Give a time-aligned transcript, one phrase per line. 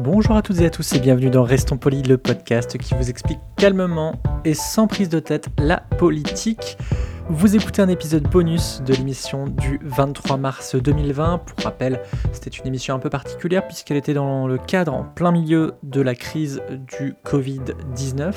[0.00, 3.10] Bonjour à toutes et à tous et bienvenue dans Restons Polis, le podcast qui vous
[3.10, 6.78] explique calmement et sans prise de tête la politique.
[7.30, 11.38] Vous écoutez un épisode bonus de l'émission du 23 mars 2020.
[11.38, 12.00] Pour rappel,
[12.32, 16.00] c'était une émission un peu particulière puisqu'elle était dans le cadre en plein milieu de
[16.00, 18.32] la crise du Covid-19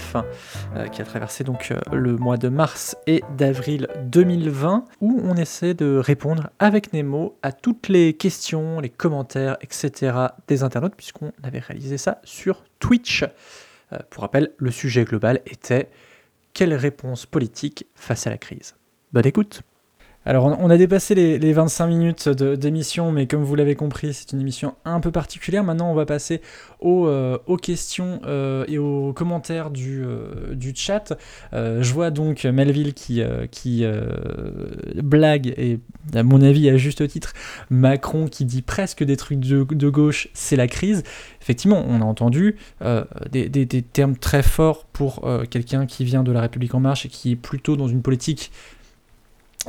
[0.75, 5.35] euh, qui a traversé donc euh, le mois de mars et d'avril 2020 où on
[5.37, 10.17] essaie de répondre avec Nemo à toutes les questions, les commentaires, etc.
[10.49, 13.23] des internautes puisqu'on avait réalisé ça sur Twitch.
[13.93, 15.89] Euh, pour rappel, le sujet global était
[16.53, 18.76] quelle réponse politique face à la crise?
[19.13, 19.62] Bonne écoute.
[20.23, 24.34] Alors, on a dépassé les, les 25 minutes d'émission, mais comme vous l'avez compris, c'est
[24.34, 25.63] une émission un peu particulière.
[25.63, 26.41] Maintenant, on va passer
[26.79, 31.13] aux, euh, aux questions euh, et aux commentaires du, euh, du chat.
[31.54, 33.84] Je vois donc Melville qui, qui
[35.01, 35.79] blague, et
[36.13, 37.34] à mon avis, à juste titre,
[37.71, 41.01] Macron qui dit presque des trucs de, de gauche, c'est la crise.
[41.41, 42.57] Effectivement, on a entendu
[43.32, 47.09] des, des- termes très forts pour quelqu'un qui vient de la République En Marche et
[47.09, 48.51] qui est plutôt dans une politique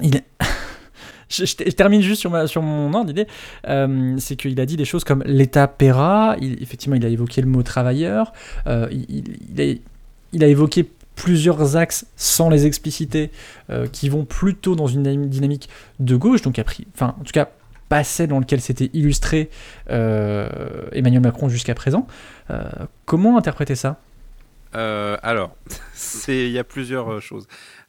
[0.01, 0.23] il
[1.29, 3.27] je, termine juste sur, mon ordre d'idée.
[3.69, 6.37] Euh, c'est qu'il a dit des choses comme l'État paiera.
[6.41, 8.33] Effectivement, il a évoqué le mot travailleur.
[8.67, 13.31] Euh, il, a, évoqué plusieurs axes sans les expliciter
[13.71, 15.69] euh, qui vont plutôt dans une dynam- dynamique
[16.01, 16.43] de gauche.
[16.43, 17.49] Donc, a enfin, en tout cas,
[17.89, 19.51] pas celle dans lequel s'était illustré
[19.89, 22.07] Emmanuel Macron jusqu'à présent.
[23.05, 24.01] Comment interpréter ça?
[24.75, 25.57] Euh, alors,
[26.29, 27.47] il y a plusieurs euh, choses.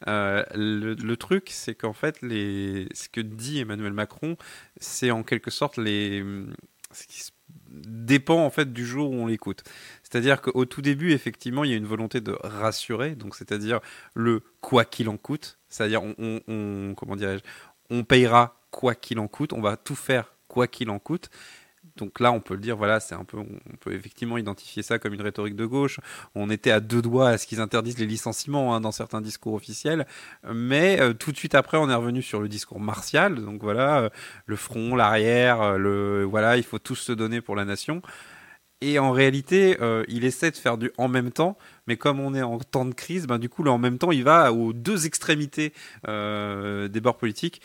[0.08, 4.38] Euh, le, truc, c'est qu'en fait, ce que dit Emmanuel Macron,
[4.78, 7.32] c'est en quelque sorte ce qui
[7.70, 9.64] dépend en fait du jour où on l'écoute.
[10.04, 13.80] C'est-à-dire qu'au tout début, effectivement, il y a une volonté de rassurer, donc c'est-à-dire
[14.14, 17.44] le quoi qu'il en coûte, c'est-à-dire on- on- comment dirais-je,
[17.90, 21.30] on payera quoi qu'il en coûte, on va tout faire quoi qu'il en coûte.
[21.96, 24.98] Donc là, on peut le dire, voilà, c'est un peu, on peut effectivement identifier ça
[24.98, 26.00] comme une rhétorique de gauche.
[26.34, 29.54] On était à deux doigts à ce qu'ils interdisent les licenciements hein, dans certains discours
[29.54, 30.08] officiels,
[30.52, 33.36] mais euh, tout de suite après, on est revenu sur le discours martial.
[33.36, 34.10] Donc voilà, euh,
[34.48, 38.02] le front, l'arrière, euh, le voilà, il faut tous se donner pour la nation.
[38.82, 39.78] Et en réalité,
[40.10, 42.94] il essaie de faire du en même temps, mais comme on est en temps de
[42.94, 45.72] crise, ben, du coup, en même temps, il va aux deux extrémités
[46.06, 47.62] des bords politiques.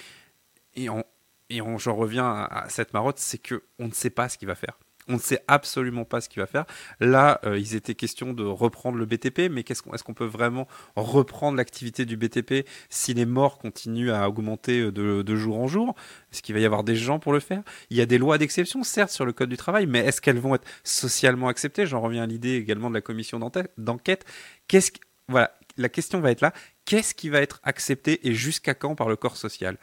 [0.77, 1.03] Et, en-
[1.51, 4.49] et on- j'en reviens à, cette marotte, c'est que on ne sait pas ce qu'il
[4.49, 4.79] va faire.
[5.11, 6.67] On ne sait absolument pas ce qu'il va faire.
[7.01, 11.57] Là, euh, il était question de reprendre le BTP, mais est-ce qu'on peut vraiment reprendre
[11.57, 15.95] l'activité du BTP si les morts continuent à augmenter euh, de, jour en jour?
[16.31, 17.63] Est-ce qu'il va y avoir des gens pour le faire?
[17.89, 20.39] Il y a des lois d'exception, certes, sur le code du travail, mais est-ce qu'elles
[20.39, 21.87] vont être socialement acceptées?
[21.87, 24.27] J'en reviens à l'idée également de la commission d'enquête-
[25.79, 26.53] la question va être là.
[26.85, 29.79] Qu'est-ce qui va être accepté et jusqu'à quand par le corps social?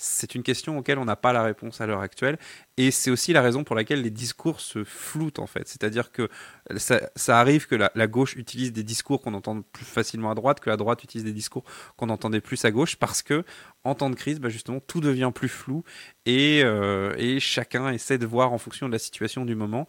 [0.00, 2.38] C'est une question auquel on n'a pas la réponse à l'heure actuelle.
[2.76, 5.68] Et c'est aussi la raison pour laquelle les discours se floutent, en fait.
[5.68, 6.28] C'est-à-dire que
[6.76, 10.70] ça, arrive que la, gauche utilise des discours qu'on entend plus facilement à droite, que
[10.70, 11.64] la droite utilise des discours
[11.96, 13.44] qu'on entendait plus à gauche, parce que
[13.84, 15.84] en temps de crise, bah, justement, tout devient plus flou
[16.28, 19.86] euh, et chacun essaie de voir en fonction de la situation du moment.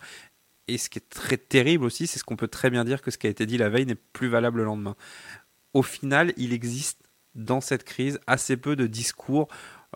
[0.67, 3.11] Et ce qui est très terrible aussi, c'est ce qu'on peut très bien dire que
[3.11, 4.95] ce qui a été dit la veille n'est plus valable le lendemain.
[5.73, 7.01] Au final, il existe
[7.35, 9.47] dans cette crise assez peu de discours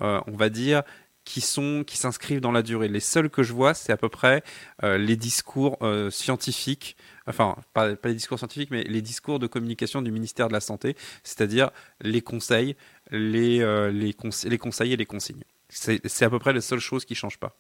[0.02, 0.84] euh, on va dire,
[1.24, 2.88] qui sont qui s'inscrivent dans la durée.
[2.88, 4.44] Les seuls que je vois, c'est à peu près
[4.84, 6.96] euh, les discours euh, scientifiques,
[7.28, 10.96] enfin pas, les discours scientifiques, mais les discours de communication du ministère de la Santé,
[11.24, 12.76] c'est-à-dire les conseils,
[13.12, 13.60] les,
[13.92, 15.44] les, les conseils et les consignes.
[15.70, 17.56] C'est à peu près les seules choses qui changent pas.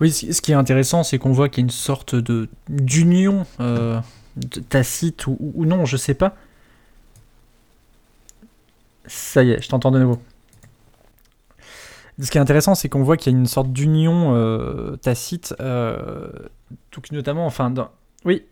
[0.00, 3.46] Oui, ce qui est intéressant, c'est qu'on voit qu'il y a une sorte de d'union
[4.68, 6.36] tacite ou, ou non, je sais pas.
[9.08, 10.18] Ça y est, je t'entends de nouveau.
[12.20, 15.54] Ce qui est intéressant, c'est qu'on voit qu'il y a une sorte d'union euh, tacite,
[15.60, 16.30] euh,
[16.92, 17.72] donc notamment, enfin,
[18.24, 18.44] oui.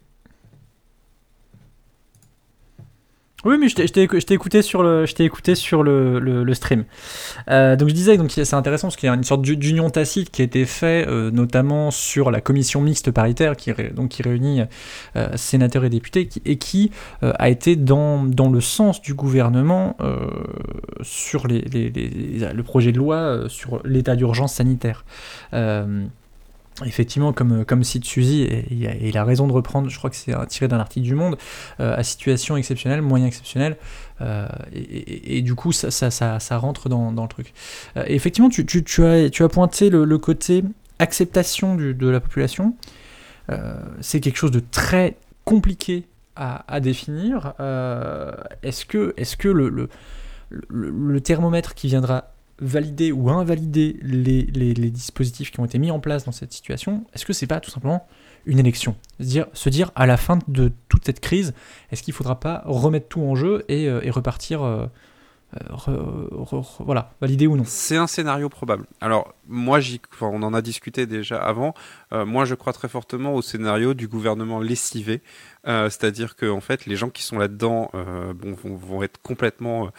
[3.46, 6.84] Oui, mais je t'ai- écouté sur le, je écouté sur le, le, stream.
[7.48, 9.88] Euh, donc je disais, donc c'est intéressant parce qu'il y a une sorte d'u- d'union
[9.88, 14.22] tacite qui a été faite, euh, notamment sur la commission mixte paritaire qui, donc, qui
[14.22, 14.62] réunit
[15.14, 16.90] euh, sénateurs et députés et qui
[17.22, 19.96] a été dans, dans le sens du gouvernement
[21.02, 25.04] sur les, le projet de loi sur l'état d'urgence sanitaire.
[26.82, 30.11] Euh, Effectivement, comme, comme cite Suzy, et il a, a raison de reprendre, je crois
[30.11, 31.37] que c'est euh, tiré d'un article du Monde,
[31.81, 33.76] euh, à situation exceptionnelle, moyen exceptionnel,
[34.20, 37.52] euh, et, du coup, ça, ça, ça, rentre dans, dans le truc.
[37.96, 40.64] Euh, effectivement, tu, tu, tu as, tu as pointé le, le côté
[40.99, 42.75] acceptation du- de la population.
[43.50, 47.55] Euh, c'est quelque chose de très compliqué à, à définir.
[47.61, 48.32] Euh,
[48.62, 49.88] est-ce que, est-ce que le, le,
[50.50, 55.91] le, le thermomètre qui viendra valider ou invalider les, les, dispositifs qui ont été mis
[55.91, 58.06] en place dans cette situation, est-ce que c'est pas tout simplement
[58.47, 58.97] une élection?
[59.20, 61.53] Se dire, se dire à la fin de toute cette crise,
[61.91, 64.87] est-ce qu'il ne faudra pas remettre tout en jeu et, euh, repartir, euh,
[65.88, 67.64] euh, voilà, valider ou non?
[67.67, 68.87] C'est un scénario probable.
[69.00, 69.79] Alors, moi,
[70.20, 71.75] on en a discuté déjà avant.
[72.12, 75.23] Euh, moi, je crois très fortement au scénario du gouvernement lessivé.
[75.64, 79.91] C'est-à-dire que, en fait, les gens qui sont là-dedans vont, être complètement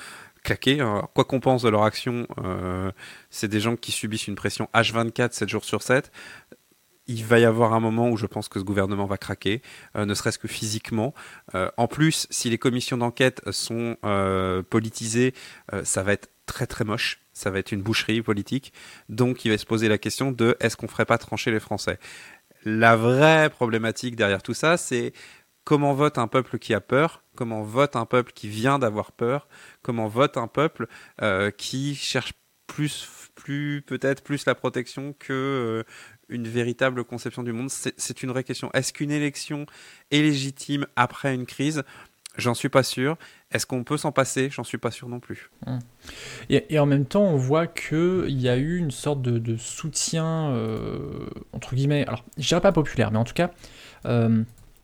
[0.48, 0.80] claqués.
[0.80, 1.08] hein.
[1.14, 2.92] Quoi qu'on pense de leur action, euh,
[3.30, 6.12] c'est des gens qui subissent une pression H24, 7 jours sur 7.
[7.10, 9.62] Il va y avoir un moment où je pense que ce gouvernement va craquer,
[9.96, 11.14] euh, ne serait-ce que physiquement.
[11.56, 15.34] Euh, en plus, si les commissions d'enquête sont euh, politisées,
[15.74, 17.20] euh, ça va être très très moche.
[17.34, 18.74] Ça va être une boucherie politique.
[19.10, 22.00] Donc, il va se poser la question de est-ce qu'on ferait pas trancher les Français?
[22.66, 25.14] La vraie problématique derrière tout ça, c'est
[25.64, 29.48] comment vote un peuple qui a peur Comment vote un peuple qui vient d'avoir peur
[29.84, 30.88] Comment vote un peuple
[31.22, 32.34] euh, qui cherche
[32.66, 33.08] plus,
[33.86, 35.84] peut-être plus la protection que euh,
[36.30, 38.72] une véritable conception du monde C'est une vraie question.
[38.74, 39.68] Est-ce qu'une élection
[40.10, 41.84] est légitime après une crise?
[42.38, 43.18] J'en suis pas sûr.
[43.52, 44.50] Est-ce qu'on peut s'en passer?
[44.50, 45.52] J'en suis pas sûr non plus.
[46.50, 50.50] Et, et en même temps, on voit qu'il y a eu une sorte de, soutien,
[50.50, 53.52] euh, entre guillemets, alors je dirais pas populaire, mais en tout cas,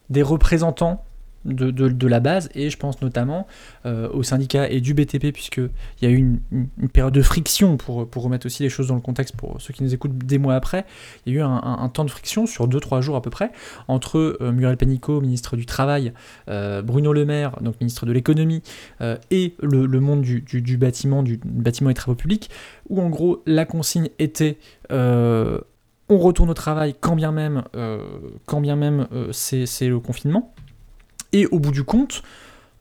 [0.09, 1.03] des représentants
[1.45, 3.47] de, la base, et je pense notamment
[3.85, 5.69] euh, aux syndicats et du BTP, puisqu'il
[6.01, 6.17] y a eu
[6.51, 9.83] une, période de friction, pour, remettre aussi les choses dans le contexte pour ceux qui
[9.83, 10.85] nous écoutent des mois après,
[11.25, 13.51] il y a eu un, temps de friction sur 2-3 jours à peu près,
[13.87, 16.13] entre euh, Muriel Pénicaud, ministre du Travail,
[16.49, 18.61] euh, Bruno Le Maire, donc ministre de l'économie,
[19.01, 22.49] euh, et le, monde du, du- bâtiment, du bâtiment et travaux publics,
[22.89, 24.57] où en gros la consigne était
[24.91, 25.59] euh,
[26.09, 27.63] on retourne au travail quand bien même,
[28.45, 30.53] quand bien même c'est le confinement.
[31.33, 32.23] Et au bout du compte,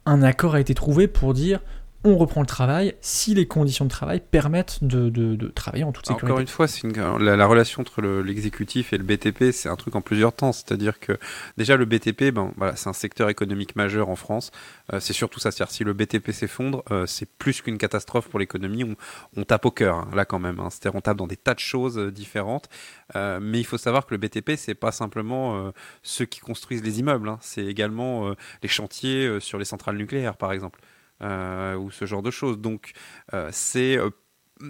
[0.06, 1.60] un accord a été trouvé pour dire
[2.04, 5.92] on reprend le travail si les conditions de travail permettent de, de- de travailler en
[5.92, 6.26] toute sécurité.
[6.26, 9.76] Encore une fois, une- la, la relation entre le- l'exécutif et le BTP, c'est un
[9.76, 10.52] truc en plusieurs temps.
[10.52, 11.18] C'est-à-dire que
[11.56, 14.50] déjà le BTP, ben voilà, c'est un secteur économique majeur en France.
[14.92, 15.50] Euh, c'est surtout ça.
[15.50, 18.84] C'est-à-dire si le BTP s'effondre, euh, c'est plus qu'une catastrophe pour l'économie.
[18.84, 18.96] On,
[19.36, 20.58] on tape au cœur hein, là quand même.
[20.60, 20.70] hein.
[20.70, 22.68] C'est-à-dire on tape dans des tas de choses euh, différentes.
[23.14, 25.70] Mais il faut savoir que le BTP, c'est pas simplement
[26.02, 27.28] ceux qui construisent les immeubles.
[27.28, 27.38] hein.
[27.42, 28.32] C'est également
[28.62, 30.80] les chantiers sur les centrales nucléaires, par exemple,
[31.22, 32.58] ou ce genre de choses.
[32.58, 32.92] Donc
[33.34, 34.10] euh, c'est euh,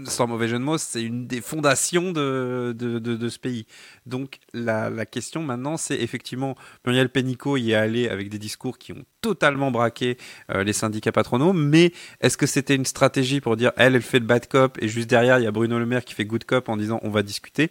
[0.05, 3.67] sans mauvais jeu de mots, c'est une des fondations de, de, ce pays.
[4.07, 6.57] Donc la, question maintenant, c'est effectivement,
[6.87, 10.17] Muriel Pénicaud y est allée avec des discours qui ont totalement braqué
[10.51, 14.19] euh, les syndicats patronaux, mais est-ce que c'était une stratégie pour dire, elle, elle fait
[14.19, 16.45] le bad cop, et juste derrière, il y a Bruno Le Maire qui fait good
[16.45, 17.71] cop en disant, on va discuter?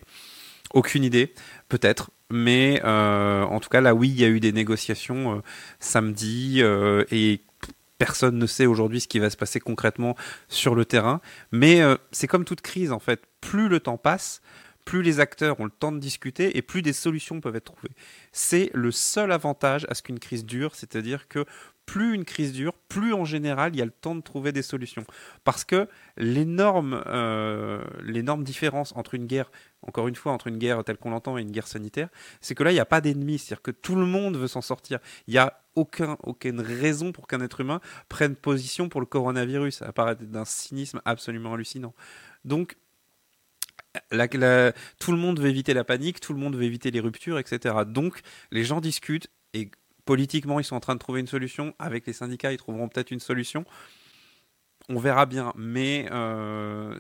[0.74, 1.34] Aucune idée,
[1.68, 2.12] peut-être.
[2.30, 5.42] Mais euh, en tout cas, là, oui, il y a eu des négociations euh,
[5.80, 7.42] samedi, euh, et
[8.02, 10.16] personne ne sait aujourd'hui ce qui va se passer concrètement
[10.48, 11.22] sur le terrain.
[11.52, 13.22] Mais euh, c'est comme toute crise en fait.
[13.42, 14.42] Plus le temps passe,
[14.86, 17.94] plus les acteurs ont le temps de discuter et plus des solutions peuvent être trouvées.
[18.32, 21.46] C'est le seul avantage à ce qu'une crise dure, c'est-à-dire que
[21.92, 24.62] plus une crise dure, plus en général il y a le temps de trouver des
[24.62, 25.04] solutions.
[25.44, 30.86] Parce que l'énorme euh, l'énorme différence entre une guerre, encore une fois, entre une guerre
[30.86, 32.08] telle qu'on l'entend et une guerre sanitaire,
[32.40, 34.62] c'est que là il n'y a pas d'ennemi, c'est-à-dire que tout le monde veut s'en
[34.62, 35.00] sortir.
[35.28, 39.80] Il n'y a aucun, aucune raison pour qu'un être humain prenne position pour le coronavirus.
[39.80, 41.94] Ça apparaît d'un cynisme absolument hallucinant.
[42.46, 42.78] Donc,
[44.98, 47.76] tout le monde veut éviter la panique, tout le monde veut éviter les ruptures, etc.
[47.86, 49.70] Donc, les gens discutent et
[50.06, 51.74] politiquement, ils sont en train de trouver une solution.
[51.80, 53.66] Avec les syndicats, ils trouveront peut-être une solution.
[54.90, 55.54] On verra bien.
[55.56, 56.96] Mais euh,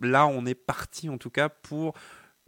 [0.00, 1.94] là, on est parti en tout cas pour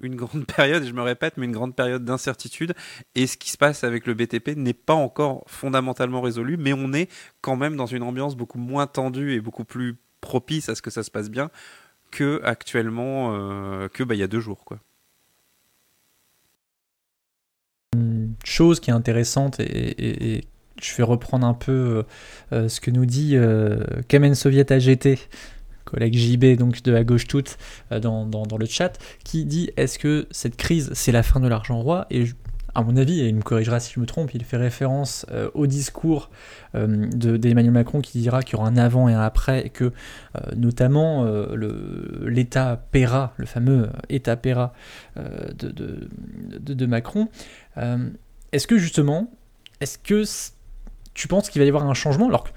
[0.00, 2.74] une grande période, et je me répète, mais une grande période d'incertitude.
[3.14, 6.92] Et ce qui se passe avec le BTP n'est pas encore fondamentalement résolu, mais on
[6.92, 7.10] est
[7.40, 10.90] quand même dans une ambiance beaucoup moins tendue et beaucoup plus propice à ce que
[10.90, 11.50] ça se passe bien
[12.10, 14.64] que actuellement, euh, que bah, il y a deux jours.
[14.64, 14.80] Quoi.
[18.58, 20.44] Chose qui est intéressante et,
[20.80, 22.04] je vais reprendre un peu
[22.52, 23.36] ce que nous dit
[24.06, 25.18] Kamen Soviet AGT,
[25.84, 27.58] collègue JB donc de la gauche toute
[27.90, 31.80] dans, dans, le chat, qui dit est-ce que cette crise c'est la fin de l'argent
[31.80, 32.06] roi?
[32.10, 32.26] Et
[32.78, 35.50] à mon avis, et il me corrigera si je me trompe, il fait référence euh,
[35.54, 36.30] au discours
[36.76, 39.84] euh, d'Emmanuel Macron qui dira qu'il y aura un avant et un après, et que
[39.84, 39.90] euh,
[40.56, 41.26] notamment
[42.24, 44.72] l'État paiera, le fameux État paiera
[45.16, 46.08] de,
[46.58, 47.28] de, Macron.
[48.52, 49.30] Est-ce que justement,
[49.80, 50.24] est-ce que
[51.14, 52.28] tu penses qu'il va y avoir un changement?
[52.28, 52.48] Alors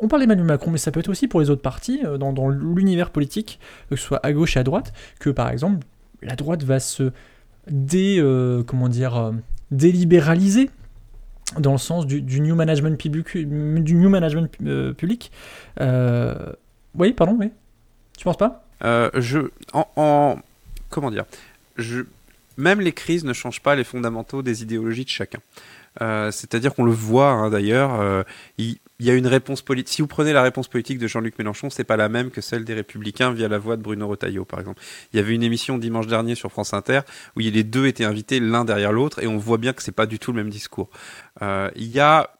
[0.00, 2.48] on parle d'Emmanuel Macron, mais ça peut être aussi pour les autres partis, dans, dans
[2.48, 3.58] l'univers politique,
[3.90, 5.84] que ce soit à gauche et à droite, que par exemple,
[6.22, 7.12] la droite va se
[7.70, 9.32] dé, euh, comment dire, euh,
[9.70, 10.70] délibéralisé
[11.58, 15.30] dans le sens du, new management public.
[15.80, 16.52] Euh,
[16.94, 17.50] oui, pardon, oui.
[18.16, 18.64] Tu penses pas?
[18.82, 20.38] Je, en,
[20.90, 21.24] comment dire,
[21.76, 22.02] je,
[22.58, 25.40] même les crises ne changent pas les fondamentaux des idéologies de chacun.
[26.30, 28.24] C'est-à-dire qu'on le voit hein, d'ailleurs,
[28.56, 29.94] il, il y a une réponse politique.
[29.94, 32.64] Si vous prenez la réponse politique de Jean-Luc Mélenchon, c'est pas la même que celle
[32.64, 34.82] des Républicains via la voix de Bruno Retailleau, par exemple.
[35.12, 37.00] Il y avait une émission dimanche dernier sur France Inter
[37.36, 40.06] où les deux étaient invités l'un derrière l'autre et on voit bien que c'est pas
[40.06, 40.90] du tout le même discours.
[41.42, 42.30] Euh, il y a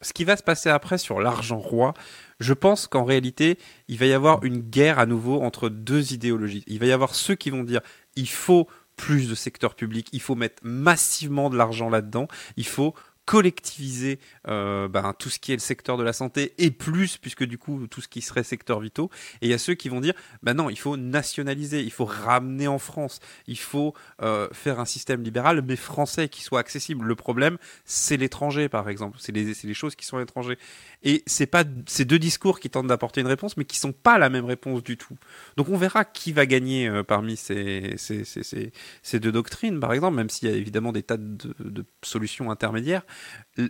[0.00, 1.92] ce qui va se passer après sur l'argent roi.
[2.40, 6.64] Je pense qu'en réalité, il va y avoir une guerre à nouveau entre deux idéologies.
[6.66, 7.80] Il va y avoir ceux qui vont dire
[8.14, 12.94] il faut plus de secteur public, il faut mettre massivement de l'argent là-dedans, il faut
[13.26, 17.44] collectiviser euh, ben, tout ce qui est le secteur de la santé et plus, puisque
[17.44, 19.10] du coup, tout ce qui serait secteur vitaux.
[19.42, 20.14] Et il y a ceux qui vont dire,
[20.44, 23.18] ben non, il faut nationaliser, il faut ramener en France,
[23.48, 27.04] il faut euh, faire un système libéral, mais français, qui soit accessible.
[27.04, 29.18] Le problème, c'est l'étranger, par exemple.
[29.20, 30.56] C'est les, les, choses qui sont à l'étranger.
[31.02, 34.18] Et c'est pas ces deux discours qui tentent d'apporter une réponse, mais qui sont pas
[34.18, 35.16] la même réponse du tout.
[35.56, 39.92] Donc on verra qui va gagner euh, parmi ces, ces, ces, ces, deux doctrines, par
[39.92, 43.02] exemple, même s'il y a évidemment des tas de, de solutions intermédiaires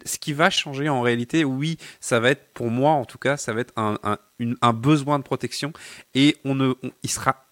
[0.04, 3.36] ce qui va changer en réalité, oui, ça va être, pour moi en tout cas,
[3.36, 5.72] ça va être un, besoin de protection
[6.14, 7.46] et on il sera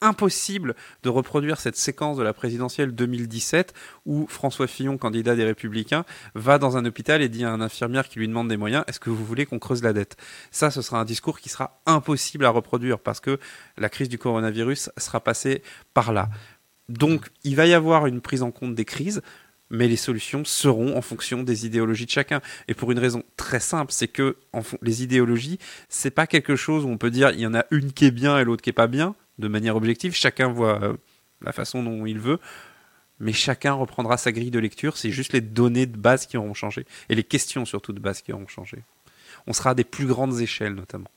[0.00, 3.74] impossible de reproduire cette séquence de la présidentielle 2017
[4.06, 8.08] où François Fillon, candidat des Républicains, va dans un hôpital et dit à un infirmière
[8.08, 10.16] qui lui demande des moyens Est-ce que vous voulez qu'on creuse la dette?
[10.50, 13.38] Ça, ce sera un discours qui sera impossible à reproduire parce que
[13.76, 15.62] la crise du coronavirus sera passée
[15.92, 16.28] par là.
[16.88, 19.22] Donc, il va y avoir une prise en compte des crises
[19.70, 22.40] mais les solutions seront en fonction des idéologies de chacun.
[22.68, 24.36] Et pour une raison très simple, c'est que
[24.82, 25.58] les idéologies,
[25.88, 28.10] c'est pas quelque chose où on peut dire il y en a une qui est
[28.10, 30.14] bien et l'autre qui est pas bien, de manière objective.
[30.14, 30.96] Chacun voit euh,
[31.40, 32.40] la façon dont il veut,
[33.20, 34.96] mais chacun reprendra sa grille de lecture.
[34.96, 38.22] C'est juste les données de base qui auront changé et les questions surtout de base
[38.22, 38.78] qui auront changé.
[39.46, 41.10] On sera à des plus grandes échelles notamment.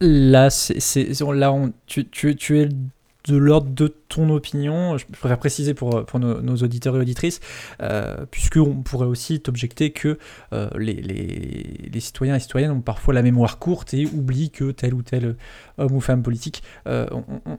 [0.00, 2.68] Là, là tu, tu, tu
[3.26, 7.40] de l'ordre de ton opinion, je préfère préciser pour, pour nos, auditeurs et auditrices,
[7.82, 10.18] euh, puisqu'on pourrait aussi t'objecter que
[10.52, 14.94] euh, les, les, citoyens et citoyennes ont parfois la mémoire courte et oublient que tel
[14.94, 15.36] ou tel
[15.78, 17.06] homme ou femme politique euh,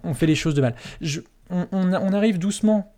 [0.04, 0.76] on, fait les choses de mal.
[1.50, 2.94] on, on, arrive doucement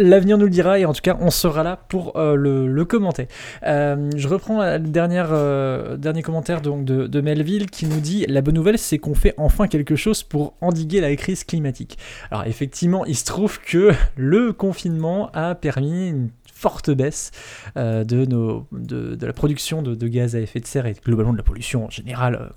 [0.00, 3.28] L'avenir nous le dira et en tout cas on sera là pour euh, le, commenter.
[3.64, 8.40] Euh, je reprends le dernière, euh, dernier commentaire donc, de, Melville qui nous dit La
[8.40, 11.98] bonne nouvelle c'est qu'on fait enfin quelque chose pour endiguer la crise climatique.
[12.30, 17.30] Alors effectivement il se trouve que le confinement a permis une forte baisse
[17.76, 21.42] de, nos, de, la production de, gaz à effet de serre et globalement de la
[21.42, 22.50] pollution en général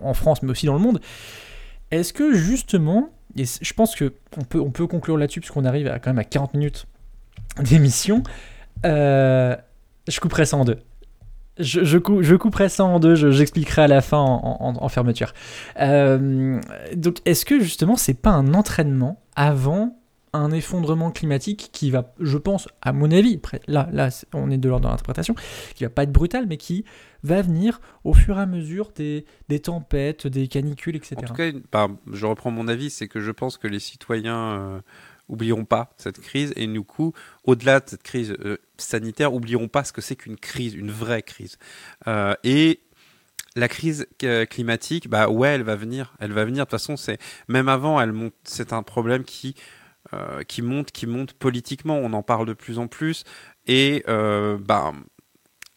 [0.00, 1.00] en France mais aussi dans le monde.
[1.90, 6.18] Est-ce que justement et je pense peut, on peut conclure là-dessus, puisqu'on arrive quand même
[6.18, 6.86] à 40 minutes
[7.58, 8.22] d'émission.
[8.84, 9.56] Euh,
[10.08, 10.78] je couperai ça en deux.
[11.58, 15.34] Je, je, couperai ça en deux, j'expliquerai à la fin en, fermeture.
[15.78, 16.58] Euh,
[16.96, 19.99] donc, est-ce que justement, c'est pas un entraînement avant
[20.32, 24.68] un effondrement climatique qui va, je pense, à mon avis, là, là on est de
[24.68, 25.34] l'ordre de l'interprétation,
[25.74, 26.84] qui va pas être brutal, mais qui
[27.22, 31.16] va venir au fur et à mesure des, des tempêtes, des canicules, etc.
[31.18, 34.82] En tout cas, je reprends mon avis, c'est que je pense que les citoyens
[35.30, 37.12] euh, pas cette crise et du coup,
[37.44, 41.22] au-delà de cette crise euh, sanitaire, oublieront pas ce que c'est qu'une crise, une vraie
[41.22, 41.58] crise.
[42.06, 42.80] Euh, et
[43.56, 44.06] la crise
[44.48, 46.66] climatique, bah ouais, elle va venir, elle va venir.
[46.66, 47.18] De toute façon, c'est
[47.48, 48.32] même avant, elle monte.
[48.44, 49.56] C'est un problème qui
[50.14, 51.96] euh, qui monte, qui monte politiquement.
[51.96, 53.24] On en parle de plus en plus.
[53.66, 54.92] Et euh, bah,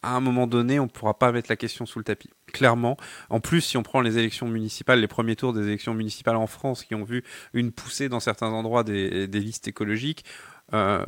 [0.01, 2.29] à un moment donné, on ne pourra pas mettre la question sous le tapis.
[2.47, 2.97] Clairement.
[3.29, 6.47] En plus, si on prend les élections municipales, les premiers tours des élections municipales en
[6.47, 10.25] France, qui ont vu une poussée dans certains endroits des, listes écologiques,
[10.73, 11.05] euh,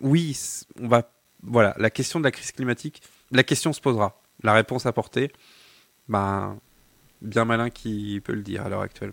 [0.00, 0.36] oui,
[0.80, 1.10] on va.
[1.42, 3.00] Voilà, la question de la crise climatique,
[3.30, 4.20] la question se posera.
[4.42, 5.30] La réponse apportée,
[6.08, 6.58] ben,
[7.22, 9.12] bien malin qui peut le dire à l'heure actuelle.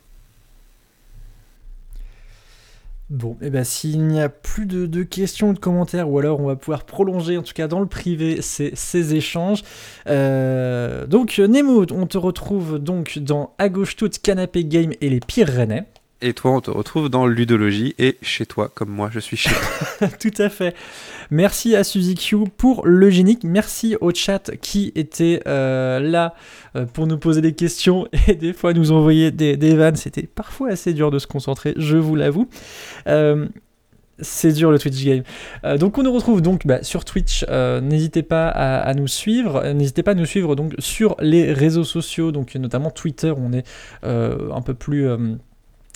[3.12, 6.48] Bon, et ben s'il n'y a plus de, questions ou de commentaires, ou alors on
[6.48, 9.62] va pouvoir prolonger, en tout cas dans le privé, ces, ces échanges.
[10.08, 15.20] Euh, donc Nemo, on te retrouve donc dans À gauche toute, Canapé Game et les
[15.20, 15.86] pires rennais.
[16.26, 19.52] Et toi, on te retrouve dans Ludologie et chez toi, comme moi, je suis chez
[19.52, 20.08] toi.
[20.20, 20.76] Tout à fait.
[21.30, 23.44] Merci à Suzy Q pour le génique.
[23.44, 26.34] Merci au chat qui était euh, là
[26.76, 29.98] euh, pour nous poser des questions et des fois nous envoyer des, des vannes.
[29.98, 32.50] C'était parfois assez dur de se concentrer, je vous l'avoue.
[33.08, 33.48] Euh,
[34.18, 35.24] c'est dur le Twitch game.
[35.78, 37.46] Donc on nous retrouve donc bah, sur Twitch.
[37.50, 39.62] N'hésitez pas à, nous suivre.
[39.74, 43.34] N'hésitez pas à nous suivre donc sur les réseaux sociaux, donc notamment Twitter.
[43.38, 43.66] On est
[44.04, 45.06] un peu plus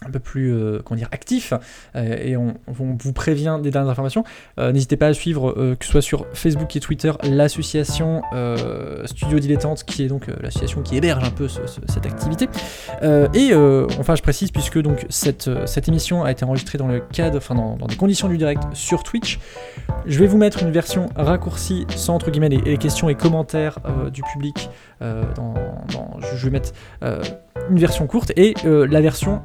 [0.06, 1.54] un peu plus euh, actif
[1.96, 4.24] euh, et on, vous prévient des dernières informations.
[4.60, 8.22] Euh, N'hésitez pas à suivre que ce soit sur Facebook et Twitter l'association
[9.06, 12.48] Studio Dilettante qui est donc l'association qui héberge un peu ce- ce- cette activité.
[13.02, 13.54] Et
[14.00, 15.50] enfin je précise puisque donc cette,
[15.88, 19.40] émission a été enregistrée dans le cadre, enfin dans, des conditions du direct sur Twitch.
[20.06, 23.80] Je vais vous mettre une version raccourcie sans entre guillemets les, questions et commentaires
[24.12, 24.70] du public.
[25.02, 25.54] dans,
[26.36, 29.42] je vais mettre une version courte et la version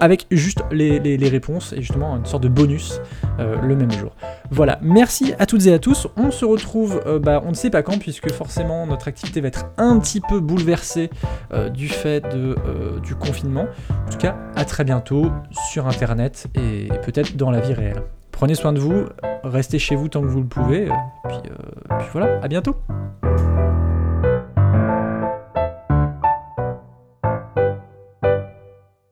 [0.00, 3.00] avec juste les, réponses et justement une sorte de bonus
[3.38, 4.12] euh, le même jour.
[4.50, 6.08] Voilà, merci à toutes et à tous.
[6.16, 9.48] On se retrouve, euh, bah, on ne sait pas quand, puisque forcément notre activité va
[9.48, 11.10] être un petit peu bouleversée
[11.52, 12.24] euh, du fait
[13.02, 13.66] du confinement.
[14.06, 15.30] En tout cas, à très bientôt
[15.70, 18.02] sur Internet et, peut-être dans la vie réelle.
[18.32, 19.04] Prenez soin de vous,
[19.44, 20.88] restez chez vous tant que vous le pouvez,
[21.28, 22.74] puis voilà, à bientôt.